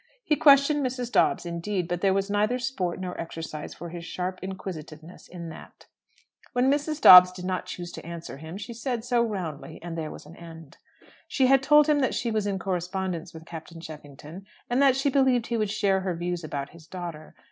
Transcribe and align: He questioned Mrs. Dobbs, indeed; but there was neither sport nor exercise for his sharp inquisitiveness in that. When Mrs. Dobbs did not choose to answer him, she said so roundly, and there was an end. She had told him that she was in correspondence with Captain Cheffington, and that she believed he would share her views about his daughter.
He 0.23 0.35
questioned 0.35 0.83
Mrs. 0.83 1.11
Dobbs, 1.11 1.45
indeed; 1.45 1.87
but 1.87 2.01
there 2.01 2.11
was 2.11 2.27
neither 2.27 2.57
sport 2.57 2.99
nor 2.99 3.15
exercise 3.21 3.75
for 3.75 3.89
his 3.89 4.03
sharp 4.03 4.39
inquisitiveness 4.41 5.27
in 5.27 5.49
that. 5.49 5.85
When 6.53 6.71
Mrs. 6.71 6.99
Dobbs 6.99 7.31
did 7.31 7.45
not 7.45 7.67
choose 7.67 7.91
to 7.91 8.03
answer 8.03 8.37
him, 8.37 8.57
she 8.57 8.73
said 8.73 9.05
so 9.05 9.21
roundly, 9.23 9.79
and 9.83 9.95
there 9.95 10.09
was 10.09 10.25
an 10.25 10.35
end. 10.35 10.79
She 11.27 11.45
had 11.45 11.61
told 11.61 11.85
him 11.85 11.99
that 11.99 12.15
she 12.15 12.31
was 12.31 12.47
in 12.47 12.57
correspondence 12.57 13.31
with 13.31 13.45
Captain 13.45 13.79
Cheffington, 13.79 14.47
and 14.71 14.81
that 14.81 14.95
she 14.95 15.11
believed 15.11 15.45
he 15.45 15.57
would 15.57 15.69
share 15.69 15.99
her 15.99 16.15
views 16.15 16.43
about 16.43 16.71
his 16.71 16.87
daughter. 16.87 17.35